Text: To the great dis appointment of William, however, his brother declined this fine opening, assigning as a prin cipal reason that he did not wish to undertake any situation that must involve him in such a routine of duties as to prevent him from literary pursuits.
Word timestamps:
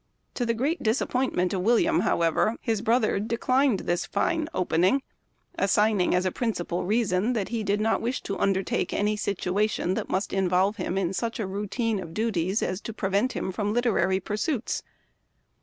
To 0.33 0.47
the 0.47 0.55
great 0.55 0.81
dis 0.81 0.99
appointment 0.99 1.53
of 1.53 1.61
William, 1.61 1.99
however, 1.99 2.55
his 2.59 2.81
brother 2.81 3.19
declined 3.19 3.81
this 3.81 4.03
fine 4.03 4.49
opening, 4.51 5.03
assigning 5.59 6.15
as 6.15 6.25
a 6.25 6.31
prin 6.31 6.53
cipal 6.53 6.87
reason 6.87 7.33
that 7.33 7.49
he 7.49 7.63
did 7.63 7.79
not 7.79 8.01
wish 8.01 8.19
to 8.23 8.39
undertake 8.39 8.95
any 8.95 9.15
situation 9.15 9.93
that 9.93 10.09
must 10.09 10.33
involve 10.33 10.77
him 10.77 10.97
in 10.97 11.13
such 11.13 11.39
a 11.39 11.45
routine 11.45 11.99
of 11.99 12.15
duties 12.15 12.63
as 12.63 12.81
to 12.81 12.93
prevent 12.93 13.33
him 13.33 13.51
from 13.51 13.73
literary 13.75 14.19
pursuits. 14.19 14.81